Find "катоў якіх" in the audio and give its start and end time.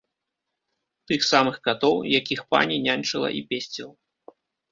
1.67-2.41